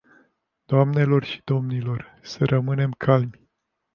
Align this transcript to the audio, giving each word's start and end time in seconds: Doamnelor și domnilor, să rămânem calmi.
Doamnelor 0.67 1.23
și 1.23 1.41
domnilor, 1.43 2.19
să 2.21 2.45
rămânem 2.45 2.91
calmi. 2.91 3.49